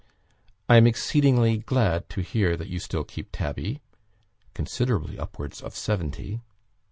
[0.67, 3.81] I am exceedingly glad to hear that you still keep Tabby"
[4.55, 6.41] (considerably upwards of seventy).